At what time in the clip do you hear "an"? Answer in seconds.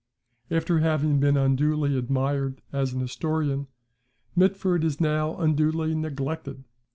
2.91-3.01